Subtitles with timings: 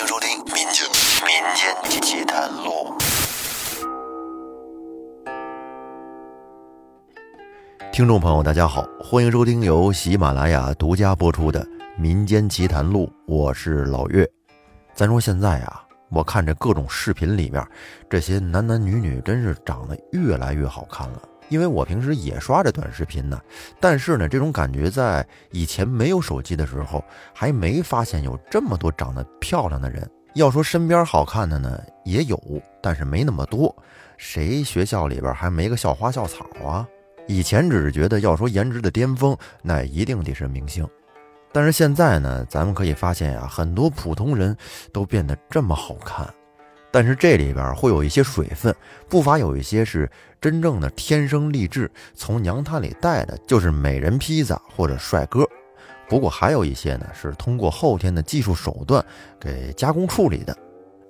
[0.00, 0.88] 迎收听《民间
[1.26, 2.96] 民间奇谈录》。
[7.92, 11.62] 听众朋友，大家好，欢迎收听由喜马拉雅独家播出的
[11.98, 14.26] 《民间奇谈录》，我是老岳。
[14.94, 17.62] 咱说现在啊，我看这各种视频里面，
[18.08, 21.20] 这些男男女女真是长得越来越好看了。
[21.50, 23.38] 因为我平时也刷着短视频呢，
[23.78, 27.04] 但是呢，这种感觉在以前没有手机的时候，
[27.34, 30.10] 还没发现有这么多长得漂亮的人。
[30.34, 32.40] 要说身边好看的呢，也有，
[32.80, 33.76] 但是没那么多。
[34.16, 36.86] 谁学校里边还没个校花校草啊？
[37.26, 40.86] 以前只是觉得要说颜值的巅峰，那一定得是明星。
[41.52, 44.56] 但是现在呢，咱们可以发现呀，很多普通人
[44.92, 46.32] 都变得这么好看。
[46.92, 48.74] 但是这里边会有一些水分，
[49.08, 55.46] 不乏有一些是真正的天生丽质，从娘胎里带的就是美人坯子或者帅哥。
[56.08, 59.04] 不过还有一些呢是通过后天的技术手段
[59.38, 60.56] 给加工处理的。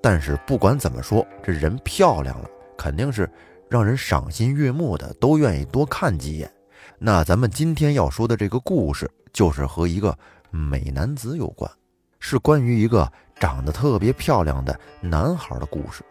[0.02, 3.26] 但是不管怎么说，这人漂亮了，肯定是
[3.68, 6.50] 让人赏心悦目的，都愿意多看几眼。
[6.98, 10.14] 那咱们今天要说的这个故事，就是和一个
[10.50, 11.70] 美男子有关，
[12.18, 13.10] 是关于一个。
[13.40, 16.04] 长得特别漂亮的男孩的故事。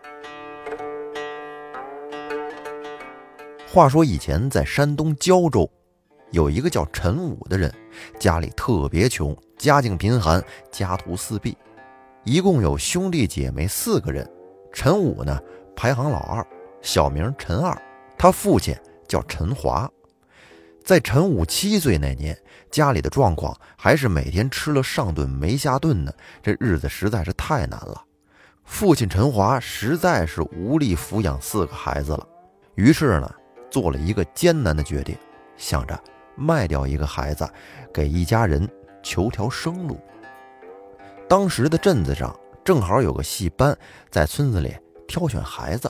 [3.72, 5.70] 话说以前在山东胶州，
[6.32, 7.72] 有一个叫陈武的人，
[8.20, 11.56] 家里特别穷，家境贫寒，家徒四壁，
[12.24, 14.28] 一共有兄弟姐妹四个人。
[14.74, 15.40] 陈武呢
[15.76, 16.46] 排行老二，
[16.82, 17.80] 小名陈二，
[18.18, 18.76] 他父亲
[19.08, 19.88] 叫陈华。
[20.90, 22.36] 在陈武七岁那年，
[22.72, 28.04] 家里的状况还是每天吃了上顿没下顿呢，这日子实在是太难了。
[28.64, 32.28] 父亲陈华实在是无力抚养四个孩子了，
[32.74, 33.32] 于是呢，
[33.70, 35.16] 做了一个艰难的决定，
[35.58, 36.04] 想着
[36.36, 37.48] 卖掉一个孩子，
[37.94, 38.68] 给一家人
[39.04, 40.02] 求条生路。
[41.28, 43.78] 当时的镇子上正好有个戏班
[44.10, 44.76] 在村子里
[45.08, 45.88] 挑选孩子。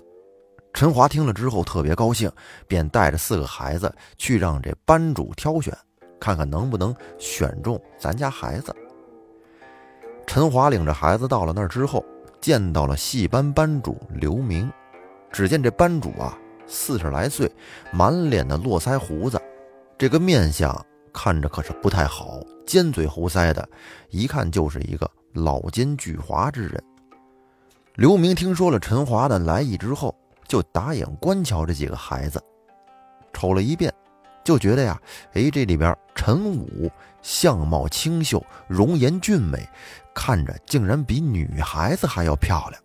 [0.79, 2.31] 陈华听了之后特别高兴，
[2.65, 5.77] 便带着四个孩子去让这班主挑选，
[6.21, 8.73] 看看能不能选中咱家孩子。
[10.25, 12.01] 陈华领着孩子到了那儿之后，
[12.39, 14.71] 见到了戏班班主刘明。
[15.33, 17.51] 只见这班主啊，四十来岁，
[17.91, 19.37] 满脸的络腮胡子，
[19.97, 20.73] 这个面相
[21.11, 23.67] 看着可是不太好，尖嘴猴腮的，
[24.11, 26.81] 一看就是一个老奸巨猾之人。
[27.95, 30.15] 刘明听说了陈华的来意之后，
[30.49, 32.43] 就打眼观瞧这几个孩子，
[33.31, 33.93] 瞅了一遍，
[34.43, 34.99] 就觉得呀，
[35.33, 39.63] 哎，这里边陈武相貌清秀，容颜俊美，
[40.13, 42.81] 看着竟然比女孩子还要漂亮，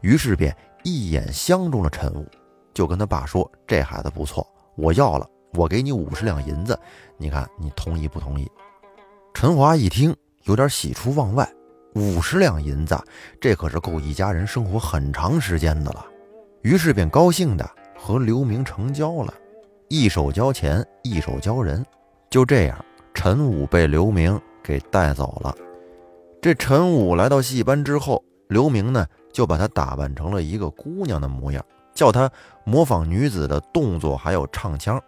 [0.00, 2.26] 于是便一眼相中了陈武，
[2.74, 4.44] 就跟他爸说：“这孩子不错，
[4.74, 5.24] 我要了，
[5.54, 6.76] 我给你五十两银子，
[7.16, 8.50] 你看你同意不同意？”
[9.32, 11.48] 陈华一听，有点喜出望外，
[11.94, 12.98] 五十两银子，
[13.40, 16.04] 这可是够一家人生活很长时间的了。
[16.62, 19.32] 于是便高兴的和刘明成交了，
[19.88, 21.84] 一手交钱，一手交人，
[22.28, 22.84] 就这样，
[23.14, 25.54] 陈武被刘明给带走了。
[26.42, 32.30] 这陈武来到戏班之后，刘明呢就把他打扮成了一个姑娘的模样，叫他
[32.64, 35.00] 模仿女子的动作，还有唱腔。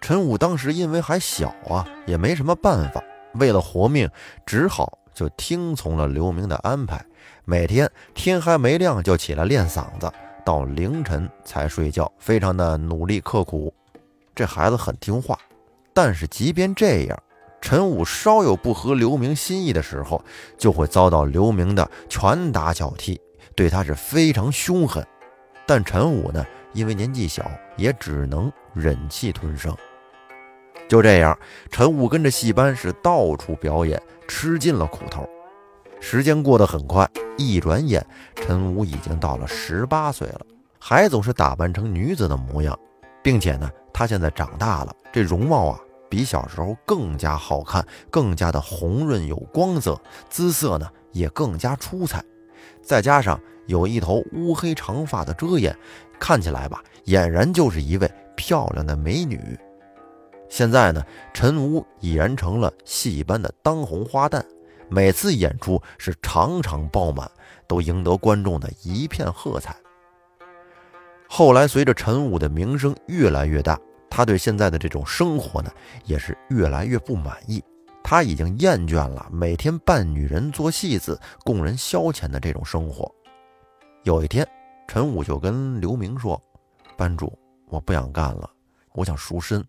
[0.00, 3.00] 陈武当时因为还小啊，也没什么办法，
[3.34, 4.08] 为了活命，
[4.44, 7.04] 只好就听从了刘明的安排，
[7.44, 10.10] 每天天还没亮就起来练嗓子。
[10.44, 13.72] 到凌晨才睡觉，非常的努力刻苦。
[14.34, 15.38] 这孩子很听话，
[15.92, 17.22] 但是即便这样，
[17.60, 20.24] 陈武稍有不合刘明心意的时候，
[20.56, 23.20] 就会遭到刘明的拳打脚踢，
[23.54, 25.06] 对他是非常凶狠。
[25.66, 29.76] 但陈武呢，因为年纪小，也只能忍气吞声。
[30.88, 31.38] 就这样，
[31.70, 35.28] 陈武跟着戏班是到处表演，吃尽了苦头。
[36.04, 37.08] 时间过得很快，
[37.38, 38.04] 一转眼，
[38.34, 40.40] 陈武已经到了十八岁了，
[40.76, 42.76] 还总是打扮成女子的模样，
[43.22, 45.80] 并且呢，他现在长大了，这容貌啊，
[46.10, 49.98] 比小时候更加好看，更加的红润有光泽，
[50.28, 52.22] 姿色呢也更加出彩，
[52.82, 55.74] 再加上有一头乌黑长发的遮掩，
[56.18, 59.56] 看起来吧，俨然就是一位漂亮的美女。
[60.50, 61.00] 现在呢，
[61.32, 64.42] 陈武已然成了戏班的当红花旦。
[64.88, 67.30] 每次演出是场场爆满，
[67.66, 69.74] 都赢得观众的一片喝彩。
[71.28, 73.80] 后来随着陈武的名声越来越大，
[74.10, 75.72] 他对现在的这种生活呢，
[76.04, 77.62] 也是越来越不满意。
[78.04, 83.10] 他已经厌倦了每天扮女人做戏子供人消遣的这种生活。
[84.02, 84.46] 有一天，
[84.88, 86.38] 陈武就跟刘明说
[86.98, 87.32] ：“班主，
[87.68, 88.50] 我不想干了，
[88.92, 89.64] 我想赎身，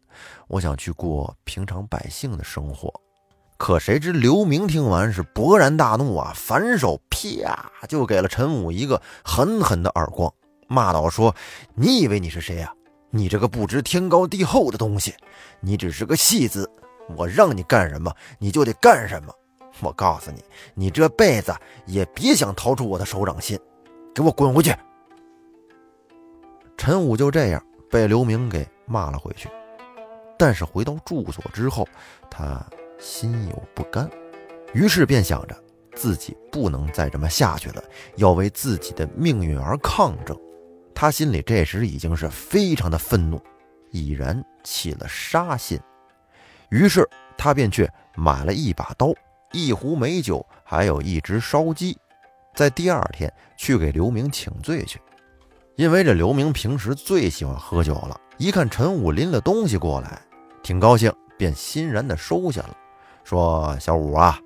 [0.47, 2.91] 我想去过平常百姓的生活。”
[3.63, 10.29] 可谁知刘明听完是勃然大怒啊，反手啪就给了陈武一个狠狠的耳光，
[10.67, 11.33] 骂道：“说
[11.73, 12.73] 你以为你是谁呀？
[13.09, 15.15] 你这个不知天高地厚的东西，
[15.61, 16.69] 你只是个戏子，
[17.15, 19.33] 我让你干什么你就得干什么。
[19.79, 20.43] 我告诉你，
[20.75, 21.55] 你这辈子
[21.85, 23.57] 也别想逃出我的手掌心，
[24.13, 24.75] 给我滚回去！”
[26.75, 29.47] 陈武就这样被刘明给骂了回去。
[30.37, 31.87] 但是回到住所之后，
[32.29, 32.61] 他
[33.03, 34.09] 心有不甘，
[34.71, 35.55] 于是便想着
[35.93, 37.83] 自己不能再这么下去了，
[38.15, 40.39] 要为自己的命运而抗争。
[40.95, 43.41] 他心里这时已经是非常的愤怒，
[43.91, 45.77] 已然起了杀心。
[46.69, 47.05] 于是
[47.37, 49.13] 他便去买了一把刀、
[49.51, 51.97] 一壶美酒，还有一只烧鸡，
[52.55, 54.97] 在第二天去给刘明请罪去。
[55.75, 60.21] 因为这刘明平时最喜欢喝酒了，一看陈武拎了东西过来。
[60.63, 62.77] 挺高兴，便欣然的收下了，
[63.23, 64.39] 说：“小五啊，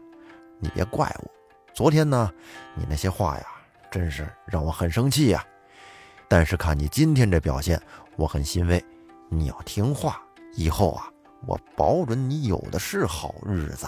[0.60, 1.32] 你别怪我，
[1.74, 2.32] 昨天呢，
[2.76, 3.46] 你那些话呀，
[3.92, 5.44] 真是让我很生气呀。
[6.28, 7.82] 但是看你今天这表现，
[8.16, 8.84] 我很欣慰。
[9.30, 10.22] 你要听话，
[10.56, 11.10] 以后啊，
[11.46, 13.88] 我保准你有的是好日子。”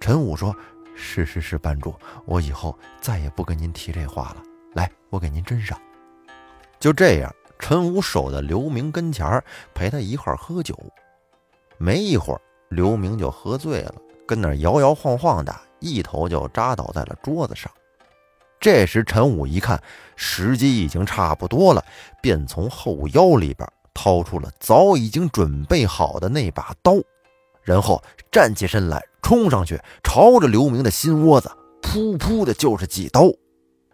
[0.00, 0.54] 陈武说
[0.94, 1.94] ：“是是是，班主，
[2.24, 4.42] 我以后再也不跟您提这话了。
[4.74, 5.78] 来，我给您斟上。”
[6.80, 9.42] 就这样，陈武守在刘明跟前
[9.74, 10.78] 陪他一块喝酒。
[11.76, 13.94] 没一会儿，刘明就喝醉了，
[14.26, 17.70] 跟那摇摇晃晃的，一头就扎倒在了桌子上。
[18.60, 19.80] 这时，陈武一看
[20.16, 21.84] 时机已经差不多了，
[22.20, 26.94] 便从后腰里边掏出了早已经准备好的那把刀，
[27.62, 31.50] 然后站起身来，冲上去，朝着刘明的心窝子
[31.82, 33.22] 噗噗的就是几刀。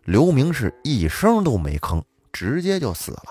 [0.04, 3.22] 刘明是一声都没吭，直接就死了。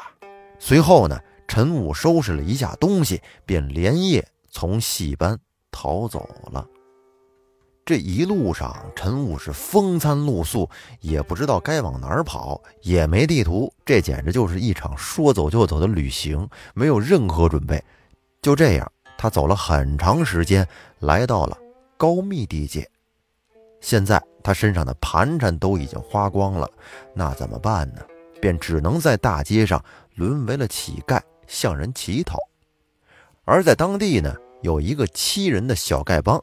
[0.60, 4.26] 随后呢，陈武收拾了一下东西，便连夜。
[4.54, 5.38] 从戏班
[5.72, 6.66] 逃走了。
[7.84, 10.70] 这一路上，陈武是风餐露宿，
[11.02, 17.84] 也不知道该往哪儿跑，也没地图，这简直就是一场说走就走的旅行，没有任何准备。
[18.44, 20.66] 就这样，他走了很长时间，
[21.00, 21.58] 来到了
[21.98, 22.88] 高密地界。
[23.82, 26.70] 现在他身上的盘缠都已经花光了，
[27.14, 28.02] 那怎么办呢？
[28.40, 29.84] 便只能在大街上
[30.14, 32.38] 沦为了乞丐，向人乞讨。
[33.46, 36.42] 而在当地呢，有一个七人的小丐帮，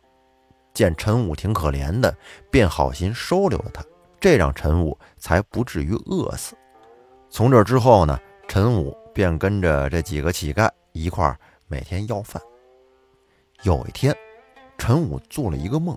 [0.75, 2.15] 见陈武挺可怜的，
[2.51, 3.83] 便好心收留了他，
[4.21, 6.55] 这让陈武才不至于饿死。
[7.31, 11.39] 从这之后呢，陈武便跟着这几个乞丐一块儿
[11.69, 12.41] 每天要饭。
[13.63, 14.15] 有一天，
[14.77, 15.97] 陈武做了一个梦，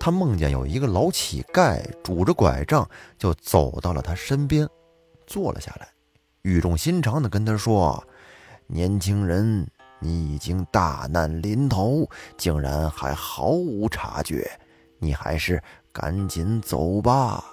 [0.00, 2.88] 他梦见有一个老乞丐拄着拐杖
[3.18, 4.66] 就走到了他身边，
[5.26, 5.88] 坐了下来，
[6.40, 8.02] 语重心长地跟他说
[8.66, 9.68] ：“年轻人。”
[10.02, 14.50] 你已经大难临头，竟然还毫无察觉，
[14.98, 15.62] 你还是
[15.92, 17.44] 赶紧走吧。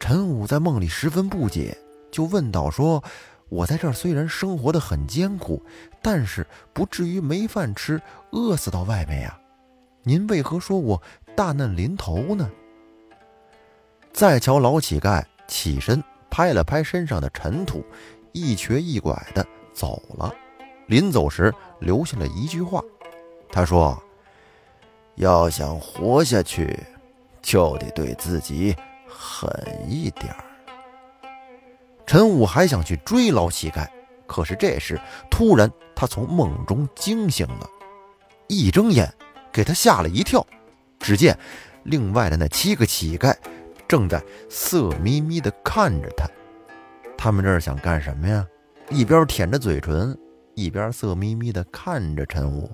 [0.00, 1.78] 陈武在梦里十分不解，
[2.10, 3.02] 就问道：“说，
[3.48, 5.62] 我在这儿虽然生活的很艰苦，
[6.02, 8.00] 但是不至于没饭吃，
[8.32, 9.38] 饿死到外面呀？
[10.02, 11.00] 您为何说我
[11.36, 12.50] 大难临头呢？”
[14.12, 17.84] 再瞧老乞丐起身拍了拍身上的尘土，
[18.32, 20.34] 一瘸一拐的走了。
[20.88, 22.82] 临走时留下了一句话，
[23.52, 24.02] 他说
[25.16, 26.78] ：“要想活下去，
[27.42, 28.74] 就得对自己
[29.06, 29.50] 狠
[29.86, 30.44] 一点儿。”
[32.06, 33.86] 陈武还想去追老乞丐，
[34.26, 34.98] 可是这时
[35.30, 37.68] 突然他从梦中惊醒了，
[38.46, 39.12] 一睁眼
[39.52, 40.44] 给他吓了一跳。
[40.98, 41.38] 只见
[41.82, 43.36] 另外的那七个乞丐
[43.86, 46.26] 正在色眯眯地看着他，
[47.16, 48.46] 他们这是想干什么呀？
[48.88, 50.18] 一边舔着嘴唇。
[50.58, 52.68] 一边色眯眯地看着陈武，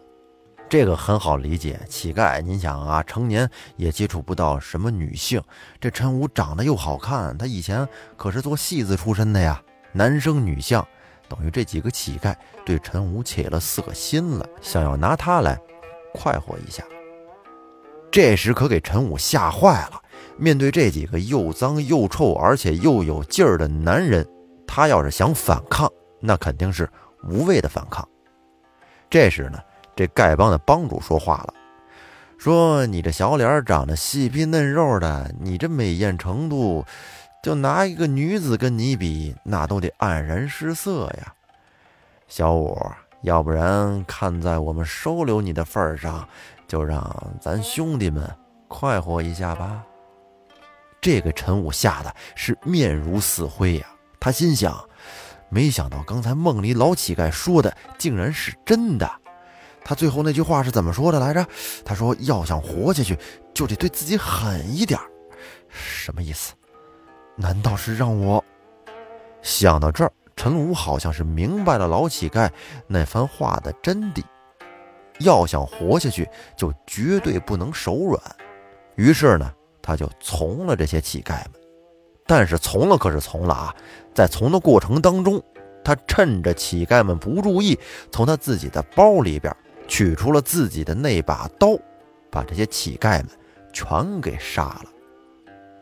[0.71, 1.79] 这个很好理解。
[1.87, 5.39] 乞丐，您想啊，成年也接触不到什么女性。
[5.79, 7.87] 这陈武长得又好看，他以前
[8.17, 9.63] 可是做戏子出身的呀，
[9.93, 10.83] 男生女相，
[11.29, 15.61] 等于这几个乞丐对陈武起了色心了，想要拿他来
[16.15, 16.83] 快活一下。
[18.11, 20.01] 这时可给陈武吓坏了。
[20.39, 24.27] 面对这几个又脏又臭，而且又有劲儿的男人，
[24.67, 25.87] 他要是想反抗，
[26.23, 26.89] 那肯定是。
[27.29, 28.07] 无谓的反抗。
[29.11, 29.59] 这时呢，
[29.95, 31.55] 这丐帮的帮主说话了，
[32.39, 36.85] 说：“你这小脸长得细皮嫩肉的，你这美艳程度，
[37.43, 41.33] 就拿一个女子跟你比，那都得黯然失色呀。
[42.27, 42.77] 小五，
[43.23, 46.29] 要不然看在我们收留你的份上，
[46.67, 48.29] 就让咱兄弟们
[48.67, 49.85] 快活一下吧。”
[51.01, 53.87] 这个陈武吓得是面如死灰呀，
[54.19, 54.75] 他心想。
[55.49, 59.11] 没想到刚才梦里老乞丐说的竟然是真的。
[59.85, 61.47] 他最后那句话是怎么说的来着？
[61.85, 63.19] 他说：“要想活下去，
[63.53, 64.99] 就得对自己狠一点
[65.69, 66.55] 什么意思？
[67.37, 68.43] 难道是让我？
[69.43, 72.51] 想到这儿，陈武好像是明白了老乞丐
[72.87, 74.23] 那番话的真谛。
[75.21, 78.19] 要想活下去，就绝对不能手软。
[78.97, 81.64] 于是呢，他就从了这些乞丐们。
[82.27, 83.75] 但是从了可是从了啊，
[84.15, 85.43] 在从的过程当中，
[85.85, 87.79] 他趁着乞丐们不注意，
[88.11, 89.55] 从他自己的包里边
[89.87, 91.79] 取出了自己的那把刀，
[92.31, 93.29] 把这些乞丐们
[93.73, 94.85] 全给杀了。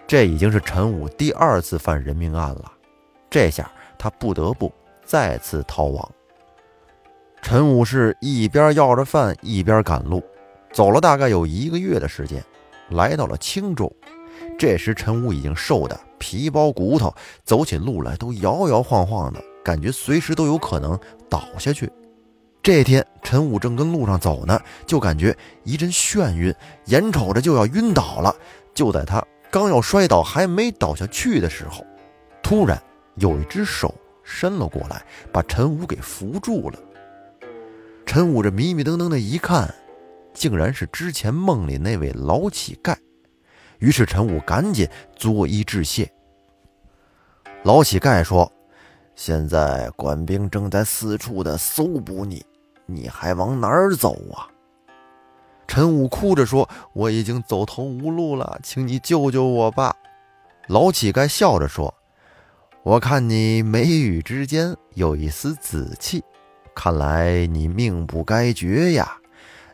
[0.06, 2.72] 这已经是陈武第二次犯人命案了，
[3.30, 4.70] 这下他不得不
[5.04, 6.10] 再次逃亡。
[7.40, 10.22] 陈武是一边要着饭，一边赶路，
[10.72, 12.42] 走了大概有一个月的时间，
[12.90, 13.90] 来到了青州。
[14.62, 20.96] 这时陈武已经瘦得皮包骨头，走起路来都摇摇晃晃的，感觉随时都有可能
[21.28, 21.90] 倒下去。
[22.62, 26.54] 这天，陈武正跟路上走呢，就感觉一阵眩晕，
[26.84, 28.32] 眼瞅着就要晕倒了。
[28.72, 31.84] 就在他刚要摔倒，还没倒下去的时候，
[32.40, 32.80] 突然
[33.16, 33.92] 有一只手
[34.22, 36.78] 伸了过来，把陈武给扶住了。
[38.06, 39.74] 陈武这迷迷瞪瞪的一看，
[40.32, 42.94] 竟然是之前梦里那位老乞丐。
[43.82, 46.08] 于是陈武赶紧作揖致谢。
[47.64, 48.50] 老乞丐说
[49.16, 52.46] ：“现在官兵正在四处的搜捕你，
[52.86, 54.46] 你还往哪儿走啊？”
[55.66, 59.96] 陈武哭着说：“我已经走投无路了，请你救救我吧。”
[60.68, 61.92] 老乞丐笑着说
[62.84, 66.22] ：“我看你眉宇之间有一丝紫气，
[66.72, 69.16] 看来你命不该绝呀。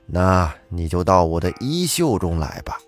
[0.06, 2.78] 那你就到我的衣袖中来吧。”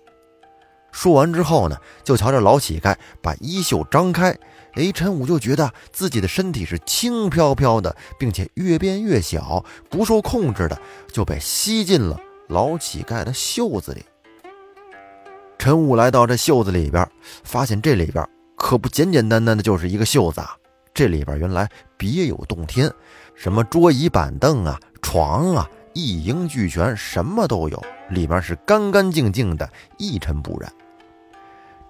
[0.91, 4.37] 说完之后呢，就瞧着老乞丐把衣袖张开，
[4.73, 10.79] 哎，陈武就觉得自己的身体是轻飘飘的，并且越变越小，不受控制的
[11.11, 12.19] 就被吸进了
[12.49, 14.03] 老乞丐的袖子里。
[15.57, 17.07] 陈武来到这袖子里边，
[17.43, 20.55] 发现这里边可不简简单单的就是一个袖子啊，
[20.93, 22.91] 这里边原来别有洞天，
[23.35, 27.81] 什么桌椅板凳啊、床啊，一应俱全，什么都有，
[28.11, 30.71] 里面是干干净净的，一尘不染。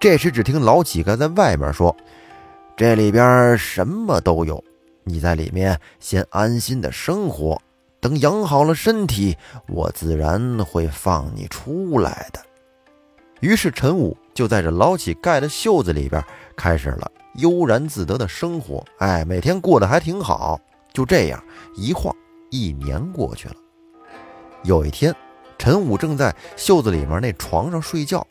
[0.00, 1.94] 这时，只听老乞丐在外面说
[2.76, 4.62] ：“这里边什么都有，
[5.04, 7.60] 你在里面先安心的生活，
[8.00, 9.36] 等养好了身体，
[9.68, 12.40] 我自然会放你出来的。”
[13.40, 16.24] 于是，陈武就在这老乞丐的袖子里边
[16.56, 18.84] 开始了悠然自得的生活。
[18.98, 20.60] 哎，每天过得还挺好。
[20.92, 21.42] 就这样，
[21.74, 22.14] 一晃
[22.50, 23.54] 一年过去了。
[24.62, 25.14] 有一天，
[25.62, 28.26] 陈武正在袖子里面那床上睡觉，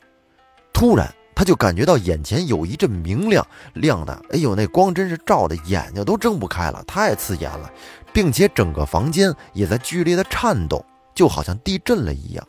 [0.70, 1.10] 突然。
[1.34, 7.72] 他就感觉到眼前有一阵明亮，亮的，哎呦，那光真是照的眼睛都睁不开了，太刺眼了，
[8.12, 10.84] 并且整个房间也在剧烈的颤抖，
[11.14, 12.46] 就好像地震了一样。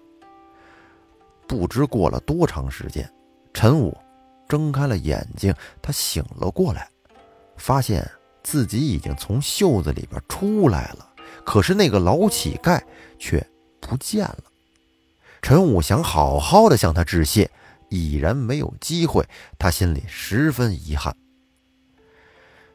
[1.47, 3.09] 不知过了多长时间，
[3.53, 3.97] 陈武
[4.49, 6.89] 睁开了眼睛，他醒了过来，
[7.55, 8.05] 发现
[8.43, 11.07] 自己已经从袖子里边出来了，
[11.45, 12.81] 可是那个老乞丐
[13.17, 13.43] 却
[13.79, 14.43] 不见了。
[15.43, 17.47] 陈武想好好的向他致谢。
[17.89, 19.23] 已然没有机会，
[19.59, 21.15] 他心里十分遗憾。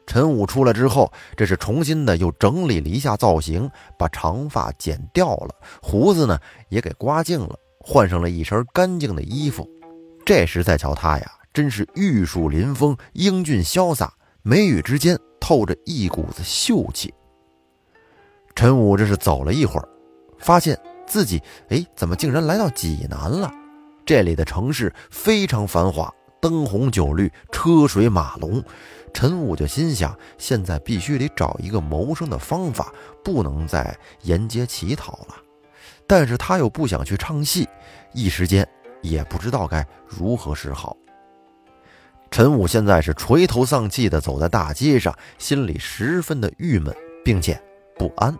[0.07, 9.69] 陈武出来之后，这是重新的又整理了一下造型，把长发剪掉了，胡子呢也给刮净了，换上了一身干净的衣服。
[10.25, 17.13] 这时再瞧他呀，真是玉树临风，英俊潇洒，眉宇之间透着一股子秀气。
[18.55, 19.89] 陈武这是走了一会儿，
[20.39, 23.51] 发现自己哎，怎么竟然来到济南了？
[24.05, 28.63] 这里的城市非常繁华，灯红酒绿，车水马龙。
[29.11, 35.35] 陈武就心想，现在必须得找一个谋生的方法，不能再沿街乞讨了。
[36.05, 37.67] 但是他又不想去唱戏，
[38.13, 38.67] 一时间
[39.01, 40.95] 也不知道该如何是好。
[42.29, 47.59] 陈武现在是垂头丧气地走在大街上，心里十分的郁闷，并且
[47.97, 48.35] 不安，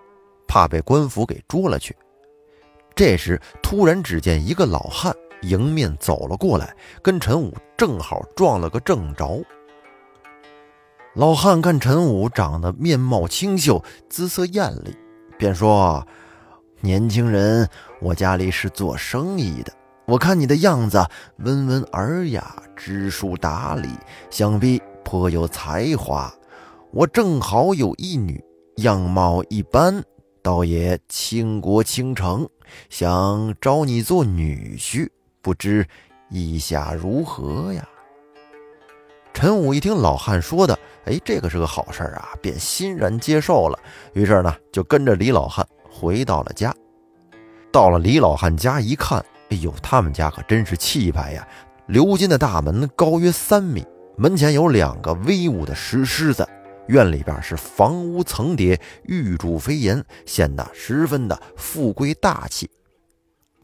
[0.47, 1.95] 怕被官府给捉了去。
[2.99, 5.15] 这时，突然只见一个老汉。
[5.43, 9.41] 迎面走了过来，跟陈武正好撞了个正着。
[11.15, 14.93] 老汉看陈武长得面貌清秀，姿色艳丽，
[15.37, 16.05] 便说
[16.83, 17.65] ：“年轻人，
[18.01, 19.71] 我家里是做生意的，
[20.05, 21.01] 我看你的样子
[21.37, 23.87] 温文尔雅，知书达理，
[24.29, 26.29] 想必颇有才华。
[26.91, 28.43] 我正好有一女，
[28.79, 30.03] 样貌一般，
[30.43, 32.45] 倒也倾国倾城，
[32.89, 35.09] 想招你做女婿。”
[35.41, 35.87] 不知
[36.29, 37.87] 意下如何呀？
[39.33, 43.79] 陈武一听老汉说的，哎，这个是个好事啊，便欣然接受了。
[44.13, 46.75] 于是呢，就跟着李老汉回到了家。
[47.71, 51.47] 到了李老汉家一看，哎呦，他们家可真是气派呀！
[51.87, 53.85] 鎏金的大门高约三米，
[54.17, 56.45] 门前有两个威武的石狮子。
[56.89, 62.67] 院里边是房屋层叠，玉柱飞檐，显得十分的富贵大气。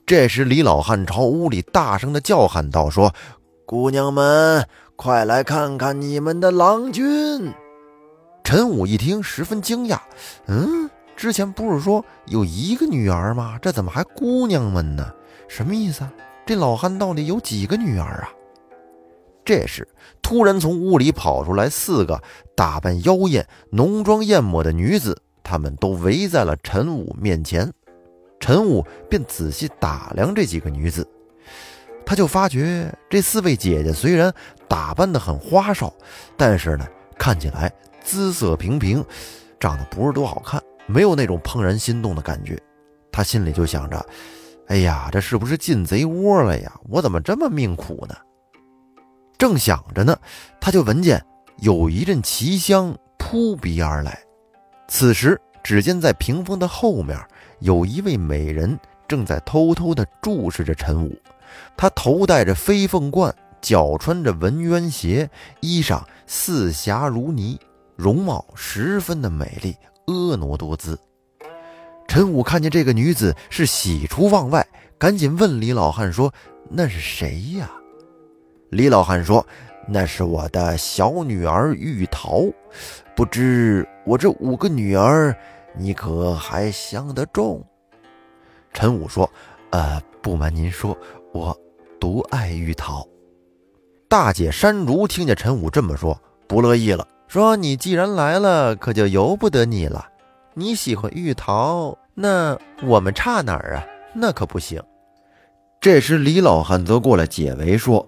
[0.05, 3.11] 这时，李老汉朝屋里大声的叫喊道：“说，
[3.65, 7.51] 姑娘们，快来看看你们的郎君！”
[8.45, 9.99] 陈武一听，十分惊讶
[10.45, 13.57] ：“嗯，之前不是说有一个女儿吗？
[13.59, 15.11] 这怎么还姑娘们呢？
[15.47, 16.13] 什么意思啊？
[16.45, 18.29] 这老汉到底有几个女儿啊？”
[19.45, 19.87] 这时，
[20.21, 22.21] 突然从屋里跑出来四个
[22.55, 27.71] 打扮妖艳、浓妆艳抹的女子，她们都围在了陈武面前。
[28.39, 31.07] 陈武便仔细打量这几个女子，
[32.05, 34.31] 他就发觉这四位姐姐虽然
[34.67, 35.91] 打扮得很花哨，
[36.37, 36.85] 但是呢，
[37.17, 37.71] 看起来
[38.03, 39.03] 姿色平平，
[39.59, 42.59] 长得不是多好看，没有那种怦然心动的感觉。
[43.11, 44.05] 他心里就想着
[44.67, 46.71] ：“哎呀，这是不是进贼窝了呀？
[46.89, 48.15] 我怎么这么命苦呢？”
[49.37, 50.17] 正想着呢，
[50.59, 51.23] 他就闻见
[51.57, 54.19] 有一阵奇香扑鼻而来。
[54.87, 57.19] 此时，只见在屏风的后面，
[57.59, 58.77] 有一位美人
[59.07, 61.15] 正在偷偷地注视着陈武。
[61.75, 67.59] 她头戴着飞凤冠，脚穿着文渊鞋，衣裳似霞如泥，
[67.95, 69.75] 容貌十分的美丽，
[70.05, 70.99] 婀娜多姿。
[72.07, 74.65] 陈武看见这个女子，是喜出望外，
[74.97, 76.33] 赶紧问李老汉说
[76.69, 77.71] ：“那是谁呀？”
[78.75, 79.45] 李老汉说
[79.87, 82.41] ：“那是我的小女儿玉桃，
[83.15, 85.33] 不知我这五个女儿，
[85.77, 87.63] 你可还相得中？”
[88.73, 89.31] 陈武说
[89.71, 90.97] ：“呃，不瞒您说，
[91.31, 91.57] 我
[92.01, 93.07] 独爱玉桃。”
[94.09, 100.05] 大姐山竹听见陈武这么说，不乐意了，说：“你既然来了，可就由不得你了。
[100.53, 103.87] 你喜欢玉桃，那我们差哪儿啊？
[104.13, 104.83] 那可不行。”
[105.79, 108.05] 这时，李老汉则过来解围说。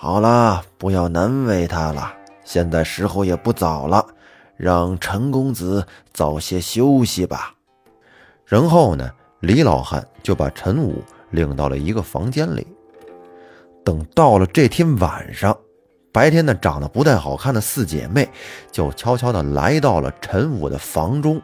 [0.00, 2.14] 好了，不要难为他了。
[2.44, 4.06] 现在时候也不早了，
[4.56, 7.52] 让陈公子早些休息吧。
[8.44, 12.64] 然后呢，李老汉就把陈武领到了一个房间里。
[13.84, 15.58] 等到了这天晚上，
[16.12, 18.28] 白天呢长得不太好看的四姐妹
[18.70, 21.42] 就悄悄地来到了陈武的房中。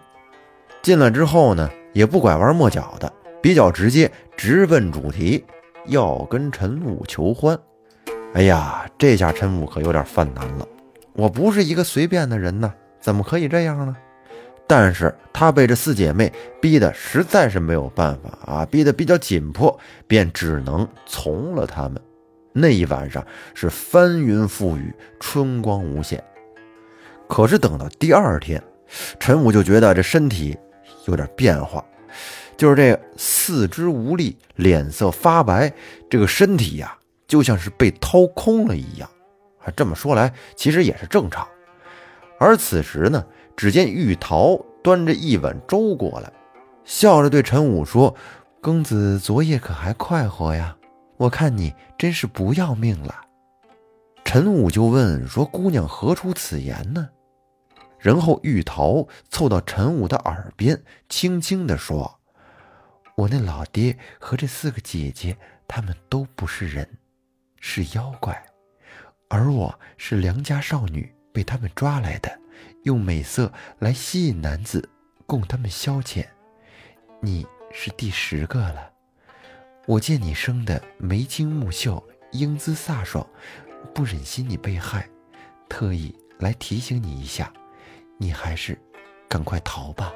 [0.80, 3.12] 进来之后呢，也不拐弯抹角的，
[3.42, 5.44] 比较直接，直奔主题，
[5.86, 7.58] 要跟陈武求欢。
[8.34, 10.66] 哎呀，这下陈武可有点犯难了。
[11.12, 13.96] 我不是一个随便的人呢，怎么可以这样呢？
[14.66, 22.00] 但是他被这四姐妹逼得实在是没有办法啊，逼得比较紧迫，便只能从了他们。
[22.52, 26.22] 那一晚上是翻云覆雨，春光无限。
[27.28, 28.60] 可是等到第二天，
[29.20, 30.58] 陈武就觉得这身体
[31.06, 31.84] 有点变化，
[32.56, 35.72] 就是这四肢无力，脸色发白，
[36.10, 36.98] 这个身体呀。
[37.34, 39.10] 就像是被掏空了一样，
[39.58, 41.44] 啊，这么说来其实也是正常。
[42.38, 46.32] 而此时呢，只见玉桃端着一碗粥过来，
[46.84, 48.14] 笑着对陈武说
[48.62, 50.76] ：“公子昨夜可还快活呀？
[51.16, 53.12] 我看你真是不要命了。”
[54.24, 57.08] 陈武就问说：“姑娘何出此言呢？”
[57.98, 62.20] 然后玉桃凑到陈武的耳边，轻轻地说
[63.18, 66.88] ：“我那老爹和这四个姐姐，他们都不是人。”
[67.66, 68.44] 是妖怪，
[69.28, 72.38] 而我是良家少女，被他们抓来的，
[72.82, 74.86] 用美色来吸引男子，
[75.24, 76.26] 供他们消遣。
[77.22, 78.92] 你是第十个了。
[79.86, 82.00] 我见你生的眉清目秀，
[82.32, 83.26] 英姿飒爽，
[83.94, 85.08] 不忍心你被害，
[85.66, 87.50] 特意来提醒你一下，
[88.18, 88.78] 你还是
[89.26, 90.12] 赶快逃吧。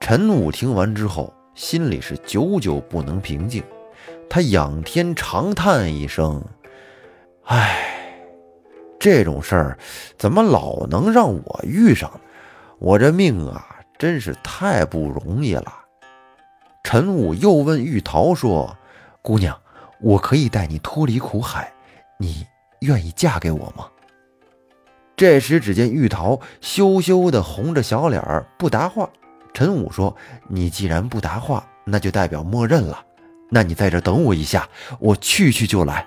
[0.00, 3.62] 陈武听完之后，心里是久久不能平静。
[4.34, 6.42] 他仰天长叹一声
[7.46, 8.10] ：“唉，
[8.98, 9.78] 这种事儿
[10.18, 12.10] 怎么老能让我遇上？
[12.80, 13.64] 我这命啊，
[13.96, 15.72] 真是太不容易了。”
[16.82, 18.76] 陈武又问玉桃说
[19.22, 19.56] ：“姑娘，
[20.00, 21.72] 我可以带你脱离苦海，
[22.18, 22.44] 你
[22.80, 23.88] 愿意嫁给我吗？”
[25.14, 29.08] 这时，只见玉桃羞羞的红着小脸儿不答话。
[29.52, 30.16] 陈武说
[30.50, 33.00] ：“你既然不答话，那就代表默认了。”
[33.54, 36.04] 那你在这等我一下，我去去就来。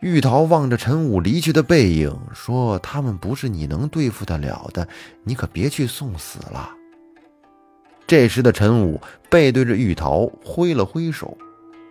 [0.00, 4.86] 玉桃望着陈武离去的背影，说：“他们不是你能对付得了的，
[5.24, 6.70] 你可别去送死了。”
[8.06, 11.38] 这时的陈武背对着玉桃挥了挥手，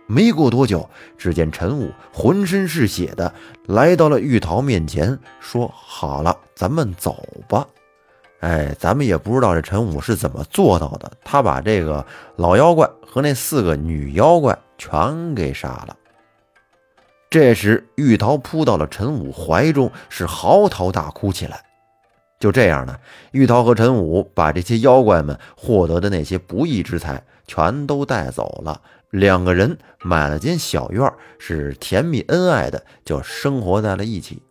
[0.06, 3.34] 没过多久，只见陈武浑身是血的
[3.66, 7.66] 来到了玉桃面前，说：“好了，咱们走吧。”
[8.40, 12.04] 哎，咱们也不知道这陈武是怎么做到的，他把这个
[12.36, 15.96] 老妖怪和那四个女妖怪全给杀了。
[17.28, 21.60] 这时，玉桃扑到了陈武怀中，是嚎啕大哭起来。
[22.38, 22.96] 就这样呢，
[23.32, 28.80] 玉桃和陈武把这些妖怪们获得的那些不义之财全都带走了。
[29.10, 34.42] 两个人买了间小院，是甜蜜恩爱的，就生活在了一起。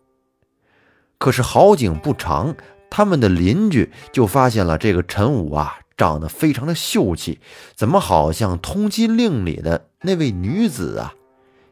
[1.18, 2.54] 可是好景不长，
[2.90, 7.40] 他们的邻居就发现了这个陈武啊，长得非常的秀气，
[7.74, 11.14] 怎么好像通缉令里的那位女子啊？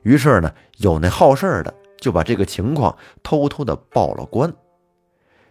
[0.03, 4.53] 于是呢，有那好事的就把这个情况偷偷的报了官。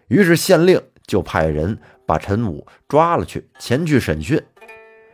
[0.08, 4.42] 于是县令就派人把陈武抓了去，前去审讯。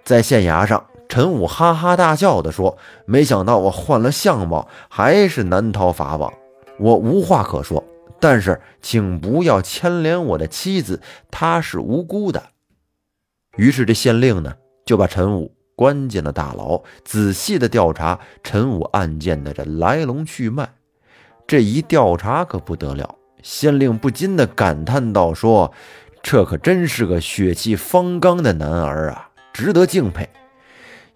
[0.03, 6.33] 在县衙上，陈武哈哈大笑地说：“没想到我换了相貌，还是难逃法网。
[6.79, 7.83] 我无话可说，
[8.19, 11.01] 但是请不要牵连我的妻子，
[11.31, 12.43] 她是无辜的。”
[13.57, 14.53] 于是这县令呢，
[14.85, 20.69] 就把陈武关进了大牢，仔细的调查陈武案件的这来龙去脉。
[21.47, 23.15] 这一调查可不得了。
[23.41, 25.73] 县令不禁的感叹道：“说，
[26.21, 30.29] 这可真是个血气方刚的男儿啊，值得敬佩。”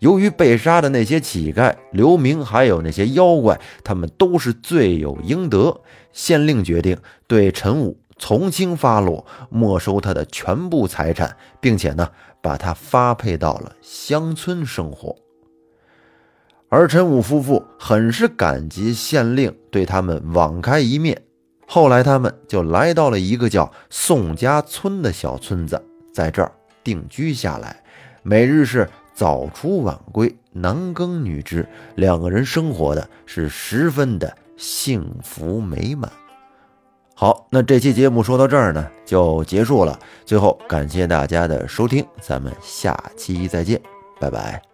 [0.03, 5.79] 由于被杀的那些乞丐、流民，还有那些妖怪，他们都是罪有应得。
[6.11, 12.09] 县令决定对陈武从轻发落，没收他的全部财产，并且呢，
[12.41, 15.15] 把他发配到了乡村生活。
[16.67, 21.21] 而陈武夫妇很是感激县令对他们网开一面。
[21.65, 25.81] 后来，他们就来到了一个叫宋家村的小村子，
[26.13, 26.51] 在这儿
[26.83, 27.81] 定居下来，
[28.21, 36.11] 每日是早出晚归，男耕女织，两个人生活的是十分的幸福美满。
[37.15, 39.97] 好，那这期节目说到这儿呢，就结束了。
[40.25, 43.79] 最后，感谢大家的收听，咱们下期再见，
[44.19, 44.72] 拜拜。